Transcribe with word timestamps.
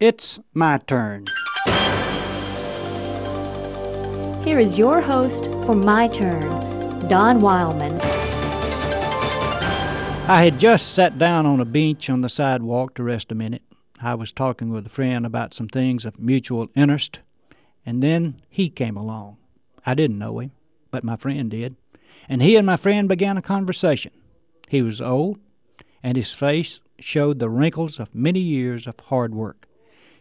It's 0.00 0.40
my 0.52 0.78
turn. 0.78 1.26
Here 4.44 4.58
is 4.58 4.76
your 4.76 5.00
host 5.00 5.44
for 5.64 5.76
My 5.76 6.08
Turn, 6.08 6.42
Don 7.06 7.40
Wildman. 7.40 8.00
I 10.28 10.42
had 10.42 10.58
just 10.58 10.94
sat 10.94 11.16
down 11.16 11.46
on 11.46 11.60
a 11.60 11.64
bench 11.64 12.10
on 12.10 12.22
the 12.22 12.28
sidewalk 12.28 12.94
to 12.94 13.04
rest 13.04 13.30
a 13.30 13.36
minute. 13.36 13.62
I 14.02 14.16
was 14.16 14.32
talking 14.32 14.70
with 14.70 14.86
a 14.86 14.90
friend 14.90 15.24
about 15.24 15.54
some 15.54 15.68
things 15.68 16.04
of 16.04 16.18
mutual 16.18 16.68
interest, 16.74 17.20
and 17.86 18.02
then 18.02 18.42
he 18.50 18.70
came 18.70 18.96
along. 18.96 19.36
I 19.86 19.94
didn't 19.94 20.18
know 20.18 20.40
him, 20.40 20.50
but 20.90 21.04
my 21.04 21.14
friend 21.14 21.48
did, 21.48 21.76
and 22.28 22.42
he 22.42 22.56
and 22.56 22.66
my 22.66 22.76
friend 22.76 23.08
began 23.08 23.36
a 23.36 23.42
conversation. 23.42 24.10
He 24.66 24.82
was 24.82 25.00
old, 25.00 25.38
and 26.02 26.16
his 26.16 26.34
face 26.34 26.80
showed 26.98 27.38
the 27.38 27.48
wrinkles 27.48 28.00
of 28.00 28.12
many 28.12 28.40
years 28.40 28.88
of 28.88 28.98
hard 28.98 29.36
work. 29.36 29.68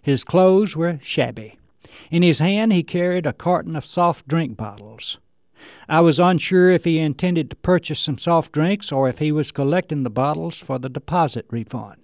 His 0.03 0.25
clothes 0.25 0.75
were 0.75 0.99
shabby. 1.01 1.57
In 2.11 2.23
his 2.23 2.39
hand 2.39 2.73
he 2.73 2.83
carried 2.83 3.25
a 3.25 3.33
carton 3.33 3.75
of 3.75 3.85
soft 3.85 4.27
drink 4.27 4.57
bottles. 4.57 5.17
I 5.87 6.01
was 6.01 6.19
unsure 6.19 6.71
if 6.71 6.83
he 6.83 6.99
intended 6.99 7.49
to 7.49 7.55
purchase 7.55 8.01
some 8.01 8.17
soft 8.17 8.51
drinks 8.51 8.91
or 8.91 9.07
if 9.07 9.19
he 9.19 9.31
was 9.31 9.53
collecting 9.53 10.03
the 10.03 10.09
bottles 10.09 10.57
for 10.57 10.77
the 10.77 10.89
deposit 10.89 11.45
refund. 11.49 12.01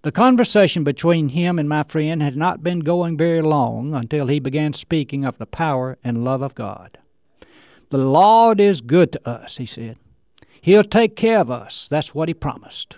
The 0.00 0.12
conversation 0.12 0.82
between 0.82 1.28
him 1.30 1.58
and 1.58 1.68
my 1.68 1.82
friend 1.82 2.22
had 2.22 2.36
not 2.36 2.62
been 2.62 2.80
going 2.80 3.18
very 3.18 3.42
long 3.42 3.94
until 3.94 4.28
he 4.28 4.40
began 4.40 4.72
speaking 4.72 5.26
of 5.26 5.36
the 5.36 5.46
power 5.46 5.98
and 6.02 6.24
love 6.24 6.40
of 6.40 6.54
God. 6.54 6.96
The 7.90 7.98
Lord 7.98 8.60
is 8.60 8.80
good 8.80 9.12
to 9.12 9.28
us, 9.28 9.58
he 9.58 9.66
said. 9.66 9.98
He'll 10.62 10.84
take 10.84 11.16
care 11.16 11.40
of 11.40 11.50
us. 11.50 11.86
That's 11.88 12.14
what 12.14 12.28
he 12.28 12.34
promised. 12.34 12.96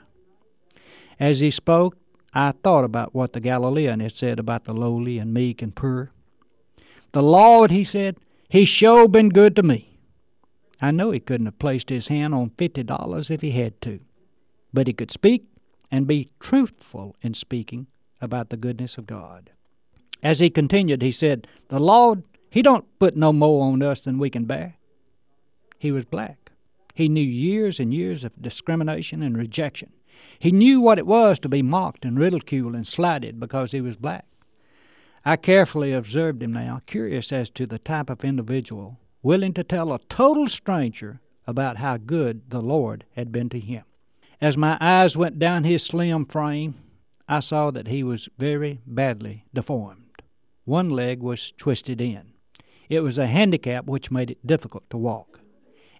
As 1.19 1.41
he 1.41 1.51
spoke, 1.51 1.97
I 2.33 2.53
thought 2.53 2.85
about 2.85 3.15
what 3.15 3.33
the 3.33 3.41
Galilean 3.41 4.01
had 4.01 4.13
said 4.13 4.39
about 4.39 4.65
the 4.65 4.73
lowly 4.73 5.19
and 5.19 5.35
meek 5.35 5.63
and 5.63 5.75
poor. 5.75 6.13
The 7.13 7.23
Lord, 7.23 7.71
he 7.71 7.83
said, 7.85 8.17
He's 8.49 8.69
sure 8.69 9.09
been 9.09 9.31
good 9.31 9.57
to 9.57 9.63
me. 9.63 9.99
I 10.81 10.91
know 10.91 11.11
he 11.11 11.21
couldn't 11.21 11.47
have 11.47 11.59
placed 11.59 11.89
his 11.91 12.09
hand 12.09 12.35
on 12.35 12.51
fifty 12.51 12.83
dollars 12.83 13.31
if 13.31 13.43
he 13.43 13.51
had 13.51 13.81
to, 13.83 14.01
but 14.73 14.87
he 14.87 14.93
could 14.93 15.11
speak 15.11 15.45
and 15.91 16.07
be 16.07 16.31
truthful 16.39 17.17
in 17.21 17.35
speaking 17.35 17.87
about 18.21 18.51
the 18.51 18.57
goodness 18.57 18.97
of 18.97 19.07
God. 19.07 19.51
As 20.23 20.39
he 20.39 20.51
continued, 20.51 21.03
he 21.03 21.13
said, 21.13 21.47
The 21.69 21.81
Lord, 21.81 22.23
He 22.51 22.63
don't 22.63 22.87
put 22.99 23.17
no 23.17 23.33
more 23.33 23.65
on 23.73 23.83
us 23.83 24.01
than 24.01 24.19
we 24.19 24.31
can 24.31 24.45
bear. 24.45 24.77
He 25.79 25.93
was 25.93 26.05
black. 26.05 26.51
He 26.95 27.09
knew 27.09 27.21
years 27.21 27.81
and 27.81 27.95
years 27.95 28.25
of 28.25 28.41
discrimination 28.41 29.23
and 29.23 29.37
rejection. 29.37 29.93
He 30.39 30.53
knew 30.53 30.81
what 30.81 30.99
it 30.99 31.07
was 31.07 31.39
to 31.41 31.49
be 31.49 31.63
mocked 31.63 32.05
and 32.05 32.19
ridiculed 32.19 32.75
and 32.75 32.87
slighted 32.87 33.39
because 33.39 33.73
he 33.73 33.81
was 33.81 33.97
black. 33.97 34.27
I 35.25 35.37
carefully 35.37 35.93
observed 35.93 36.43
him 36.43 36.53
now, 36.53 36.81
curious 36.87 37.31
as 37.33 37.51
to 37.51 37.67
the 37.67 37.79
type 37.79 38.09
of 38.09 38.25
individual 38.25 38.99
willing 39.23 39.53
to 39.53 39.65
tell 39.65 39.93
a 39.93 39.99
total 40.09 40.49
stranger 40.49 41.21
about 41.47 41.77
how 41.77 41.97
good 41.97 42.43
the 42.49 42.63
Lord 42.63 43.05
had 43.17 43.31
been 43.31 43.49
to 43.51 43.61
him. 43.61 43.85
As 44.41 44.57
my 44.57 44.79
eyes 44.81 45.17
went 45.17 45.39
down 45.39 45.65
his 45.65 45.83
slim 45.83 46.25
frame, 46.25 46.75
I 47.29 47.41
saw 47.41 47.71
that 47.71 47.89
he 47.89 48.03
was 48.03 48.29
very 48.39 48.81
badly 48.87 49.45
deformed. 49.53 50.23
One 50.65 50.89
leg 50.89 51.21
was 51.21 51.53
twisted 51.59 52.01
in. 52.01 52.33
It 52.89 53.01
was 53.01 53.19
a 53.19 53.27
handicap 53.27 53.87
which 53.87 54.11
made 54.11 54.31
it 54.31 54.47
difficult 54.47 54.89
to 54.91 54.97
walk, 54.97 55.41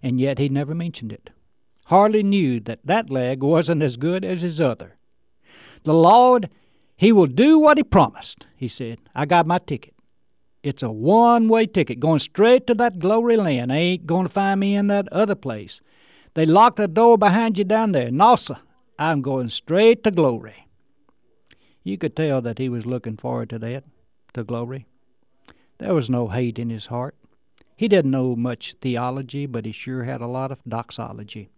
and 0.01 0.19
yet 0.19 0.39
he 0.39 0.49
never 0.49 0.73
mentioned 0.73 1.13
it 1.13 1.29
hardly 1.91 2.23
knew 2.23 2.57
that 2.61 2.79
that 2.85 3.09
leg 3.09 3.43
wasn't 3.43 3.83
as 3.83 3.97
good 3.97 4.23
as 4.23 4.41
his 4.41 4.61
other. 4.61 4.95
The 5.83 5.93
Lord, 5.93 6.49
He 6.95 7.11
will 7.11 7.27
do 7.27 7.59
what 7.59 7.77
He 7.77 7.83
promised, 7.83 8.45
he 8.55 8.69
said. 8.69 8.99
I 9.13 9.25
got 9.25 9.45
my 9.45 9.57
ticket. 9.59 9.93
It's 10.63 10.83
a 10.83 10.89
one 10.89 11.49
way 11.49 11.65
ticket 11.65 11.99
going 11.99 12.19
straight 12.19 12.65
to 12.67 12.75
that 12.75 12.99
glory 12.99 13.35
land. 13.35 13.71
They 13.71 13.75
ain't 13.75 14.07
going 14.07 14.25
to 14.25 14.31
find 14.31 14.61
me 14.61 14.73
in 14.73 14.87
that 14.87 15.11
other 15.11 15.35
place. 15.35 15.81
They 16.33 16.45
locked 16.45 16.77
the 16.77 16.87
door 16.87 17.17
behind 17.17 17.57
you 17.57 17.65
down 17.65 17.91
there. 17.91 18.09
No, 18.09 18.37
sir, 18.37 18.57
I'm 18.97 19.21
going 19.21 19.49
straight 19.49 20.01
to 20.05 20.11
glory. 20.11 20.67
You 21.83 21.97
could 21.97 22.15
tell 22.15 22.41
that 22.41 22.57
he 22.57 22.69
was 22.69 22.85
looking 22.85 23.17
forward 23.17 23.49
to 23.49 23.59
that, 23.59 23.83
to 24.33 24.45
glory. 24.45 24.85
There 25.79 25.93
was 25.93 26.09
no 26.09 26.29
hate 26.29 26.57
in 26.57 26.69
his 26.69 26.85
heart. 26.85 27.15
He 27.75 27.89
didn't 27.89 28.11
know 28.11 28.37
much 28.37 28.75
theology, 28.79 29.45
but 29.45 29.65
he 29.65 29.73
sure 29.73 30.05
had 30.05 30.21
a 30.21 30.27
lot 30.27 30.53
of 30.53 30.59
doxology 30.65 31.49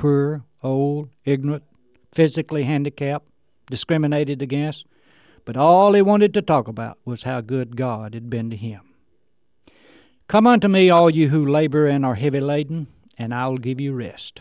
poor, 0.00 0.42
old, 0.62 1.10
ignorant, 1.26 1.62
physically 2.10 2.62
handicapped, 2.62 3.28
discriminated 3.70 4.40
against, 4.40 4.86
but 5.44 5.58
all 5.58 5.92
he 5.92 6.00
wanted 6.00 6.32
to 6.32 6.40
talk 6.40 6.66
about 6.66 6.96
was 7.04 7.24
how 7.24 7.42
good 7.42 7.76
God 7.76 8.14
had 8.14 8.30
been 8.30 8.48
to 8.48 8.56
him. 8.56 8.80
Come 10.26 10.46
unto 10.46 10.68
me, 10.68 10.88
all 10.88 11.10
you 11.10 11.28
who 11.28 11.44
labor 11.44 11.86
and 11.86 12.06
are 12.06 12.14
heavy 12.14 12.40
laden, 12.40 12.86
and 13.18 13.34
I 13.34 13.46
will 13.48 13.58
give 13.58 13.78
you 13.78 13.92
rest. 13.92 14.40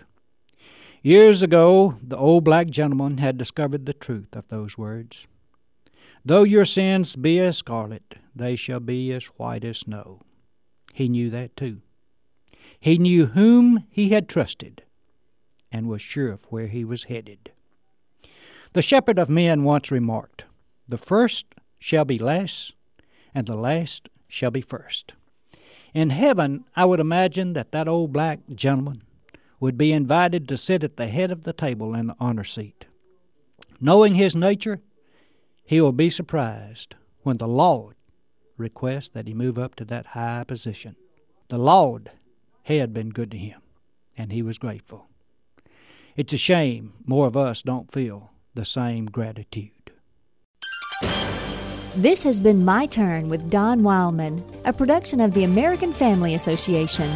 Years 1.02 1.44
ago, 1.44 1.97
the 2.02 2.16
old 2.16 2.46
black 2.46 2.68
gentleman 2.70 3.18
had 3.18 3.38
discovered 3.38 3.86
the 3.86 3.91
truth 3.91 4.38
of 4.38 4.47
those 4.47 4.78
words. 4.78 5.28
Though 6.24 6.44
your 6.44 6.64
sins 6.64 7.18
be 7.18 7.38
as 7.41 7.58
scarlet, 7.58 8.16
they 8.34 8.56
shall 8.56 8.80
be 8.80 9.12
as 9.12 9.26
white 9.36 9.66
as 9.66 9.80
snow. 9.80 10.22
He 10.94 11.09
knew 11.09 11.30
that 11.31 11.58
too. 11.58 11.81
He 12.80 12.97
knew 12.97 13.26
whom 13.26 13.84
he 13.90 14.12
had 14.12 14.30
trusted 14.30 14.84
and 15.72 15.88
was 15.88 16.02
sure 16.02 16.31
of 16.31 16.44
where 16.46 16.68
he 16.68 16.84
was 16.84 17.06
headed. 17.06 17.52
The 18.74 18.81
shepherd 18.81 19.18
of 19.18 19.30
men 19.30 19.63
once 19.63 19.91
remarked, 19.91 20.46
The 20.88 20.97
first 20.97 21.46
shall 21.80 22.06
be 22.06 22.19
last, 22.19 22.74
and 23.34 23.47
the 23.47 23.56
last 23.56 24.09
shall 24.28 24.52
be 24.52 24.62
first. 24.62 25.13
In 25.94 26.12
heaven, 26.12 26.66
I 26.75 26.85
would 26.85 27.00
imagine 27.00 27.53
that 27.53 27.72
that 27.72 27.88
old 27.88 28.13
black 28.13 28.40
gentleman 28.53 29.02
would 29.59 29.78
be 29.78 29.91
invited 29.91 30.47
to 30.47 30.58
sit 30.58 30.84
at 30.84 30.97
the 30.97 31.08
head 31.08 31.31
of 31.31 31.44
the 31.44 31.53
table 31.53 31.94
in 31.94 32.08
the 32.08 32.16
honor 32.19 32.44
seat. 32.44 32.85
Knowing 33.81 34.16
his 34.16 34.35
nature, 34.35 34.81
he 35.66 35.81
will 35.81 35.91
be 35.91 36.09
surprised 36.09 36.96
when 37.24 37.38
the 37.38 37.47
Lord 37.47 37.96
requests 38.58 39.09
that 39.09 39.28
he 39.28 39.34
move 39.34 39.58
up 39.58 39.75
to 39.75 39.85
that 39.85 40.08
high 40.08 40.44
position. 40.47 40.96
The 41.47 41.58
Lord 41.58 42.12
had 42.63 42.94
been 42.94 43.09
good 43.09 43.31
to 43.31 43.38
him, 43.38 43.62
and 44.18 44.31
he 44.31 44.41
was 44.41 44.58
grateful. 44.58 45.09
It's 46.16 46.34
a 46.34 46.38
shame 46.38 46.94
more 47.06 47.28
of 47.28 47.38
us 47.38 47.62
don't 47.62 47.92
feel 47.92 48.31
the 48.53 48.66
same 48.66 49.06
gratitude. 49.06 49.72
This 51.96 52.24
has 52.24 52.40
been 52.40 52.64
My 52.64 52.86
Turn 52.86 53.30
with 53.30 53.50
Don 53.50 53.84
Wildman, 53.84 54.44
a 54.66 54.74
production 54.74 55.20
of 55.20 55.34
the 55.34 55.44
American 55.44 55.92
Family 55.92 56.36
Association. 56.36 57.09